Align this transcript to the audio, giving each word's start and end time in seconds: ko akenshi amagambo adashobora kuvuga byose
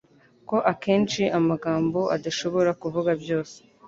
ko 0.49 0.57
akenshi 0.71 1.21
amagambo 1.39 1.99
adashobora 2.15 2.71
kuvuga 2.81 3.11
byose 3.21 3.57